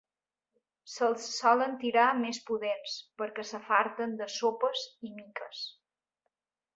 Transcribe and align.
Se'ls 0.91 1.25
solen 1.33 1.75
tirar 1.83 2.05
més 2.21 2.39
pudents 2.49 2.95
perquè 3.21 3.45
s'afarten 3.49 4.15
de 4.23 4.29
sopes 4.39 4.87
i 5.11 5.15
miques. 5.19 5.61